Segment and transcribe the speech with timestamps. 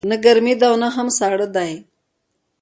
[0.09, 1.73] نه ګرمې ده او نه هم ساړه دی